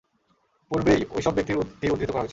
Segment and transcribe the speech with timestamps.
[0.71, 2.29] পূর্বেই ঐসব ব্যক্তির উক্তি উদ্ধৃত করা হয়েছে।